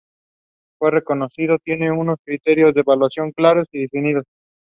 El 0.81 0.93
reconocimiento 0.93 1.61
tiene 1.63 1.91
unos 1.91 2.17
criterios 2.25 2.73
de 2.73 2.79
evaluación 2.81 3.31
claros 3.33 3.67
y 3.71 3.81
definidos. 3.81 4.25